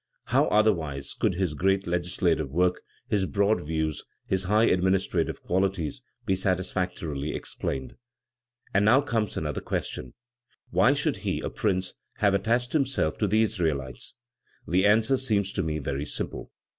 How 0.25 0.45
otherwise 0.47 1.13
could 1.13 1.35
his 1.35 1.53
great 1.53 1.85
legislative 1.85 2.49
work, 2.49 2.81
his 3.07 3.27
broad 3.27 3.63
views, 3.63 4.03
his 4.25 4.45
high 4.45 4.63
administrative 4.63 5.43
qualities 5.43 6.01
be 6.25 6.35
satisfactorily 6.35 7.35
explained? 7.35 7.93
And 8.73 8.83
now 8.85 9.01
comes 9.01 9.37
another 9.37 9.61
question: 9.61 10.15
Why 10.71 10.93
should 10.93 11.17
he, 11.17 11.39
a 11.41 11.51
prince, 11.51 11.93
have 12.15 12.33
attached 12.33 12.73
himself 12.73 13.19
to 13.19 13.27
the 13.27 13.43
Israelites? 13.43 14.15
The 14.67 14.87
answer 14.87 15.17
seems 15.17 15.53
to 15.53 15.61
me 15.61 15.77
very 15.77 16.07
simple. 16.07 16.49